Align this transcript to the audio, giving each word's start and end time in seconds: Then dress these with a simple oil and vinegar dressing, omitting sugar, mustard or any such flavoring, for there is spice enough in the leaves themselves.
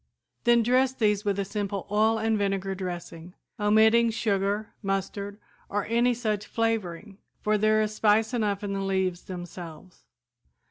Then 0.45 0.63
dress 0.63 0.93
these 0.93 1.23
with 1.23 1.37
a 1.37 1.45
simple 1.45 1.85
oil 1.91 2.17
and 2.17 2.35
vinegar 2.35 2.73
dressing, 2.73 3.35
omitting 3.59 4.09
sugar, 4.09 4.73
mustard 4.81 5.37
or 5.69 5.85
any 5.85 6.15
such 6.15 6.47
flavoring, 6.47 7.19
for 7.43 7.55
there 7.55 7.83
is 7.83 7.93
spice 7.93 8.33
enough 8.33 8.63
in 8.63 8.73
the 8.73 8.81
leaves 8.81 9.25
themselves. 9.25 10.05